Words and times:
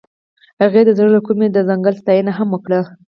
هغې 0.63 0.81
د 0.85 0.89
زړه 0.97 1.09
له 1.15 1.21
کومې 1.27 1.47
د 1.51 1.57
ځنګل 1.69 1.93
ستاینه 2.01 2.31
هم 2.37 2.47
وکړه. 2.51 2.81